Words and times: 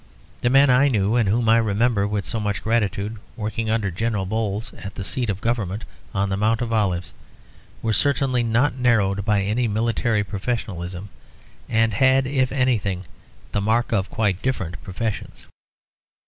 The 0.41 0.49
men 0.49 0.71
I 0.71 0.87
knew, 0.87 1.15
and 1.15 1.29
whom 1.29 1.47
I 1.47 1.57
remember 1.57 2.07
with 2.07 2.25
so 2.25 2.39
much 2.39 2.63
gratitude, 2.63 3.17
working 3.37 3.69
under 3.69 3.91
General 3.91 4.25
Bols 4.25 4.73
at 4.83 4.95
the 4.95 5.03
seat 5.03 5.29
of 5.29 5.41
government 5.41 5.85
on 6.11 6.29
the 6.29 6.37
Mount 6.37 6.59
of 6.63 6.73
Olives, 6.73 7.13
were 7.83 7.93
certainly 7.93 8.41
not 8.41 8.73
narrowed 8.75 9.23
by 9.23 9.43
any 9.43 9.67
military 9.67 10.23
professionalism, 10.23 11.09
and 11.69 11.93
had 11.93 12.25
if 12.25 12.51
anything 12.51 13.05
the 13.51 13.61
mark 13.61 13.91
of 13.91 14.09
quite 14.09 14.41
different 14.41 14.81
professions. 14.83 15.45